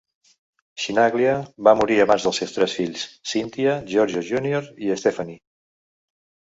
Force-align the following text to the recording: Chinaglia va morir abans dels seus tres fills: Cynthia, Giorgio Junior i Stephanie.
Chinaglia 0.83 1.35
va 1.67 1.75
morir 1.81 1.99
abans 2.05 2.27
dels 2.29 2.41
seus 2.43 2.57
tres 2.57 2.75
fills: 2.81 3.07
Cynthia, 3.35 3.79
Giorgio 3.95 4.27
Junior 4.33 4.71
i 4.89 4.95
Stephanie. 5.05 5.41